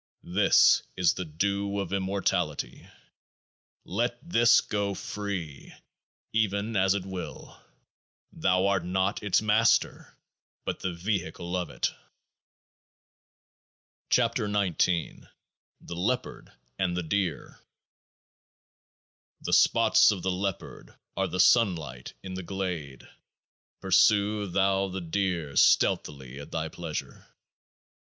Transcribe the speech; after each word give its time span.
This 0.33 0.81
is 0.97 1.13
the 1.13 1.25
Dew 1.25 1.77
of 1.79 1.93
Immortality. 1.93 2.87
Let 3.85 4.17
this 4.27 4.59
go 4.59 4.95
free, 4.95 5.75
even 6.33 6.75
as 6.75 6.95
It 6.95 7.05
will; 7.05 7.61
thou 8.33 8.65
art 8.65 8.83
not 8.83 9.21
its 9.21 9.43
master, 9.43 10.17
but 10.65 10.79
the 10.79 10.91
vehicle 10.91 11.55
of 11.55 11.69
It. 11.69 11.91
27 14.09 14.51
KEOAAH 14.73 14.77
10 14.79 15.29
THE 15.81 15.95
LEOPARD 15.95 16.51
AND 16.79 16.97
THE 16.97 17.03
DEER 17.03 17.59
The 19.41 19.53
spots 19.53 20.09
of 20.09 20.23
the 20.23 20.31
leopard 20.31 20.95
are 21.15 21.27
the 21.27 21.39
sunlight 21.39 22.15
in 22.23 22.33
the 22.33 22.41
glade; 22.41 23.07
pursue 23.79 24.47
thou 24.47 24.87
the 24.87 24.99
deer 24.99 25.55
stealthily 25.55 26.39
at 26.39 26.49
thy 26.51 26.69
pleasure. 26.69 27.27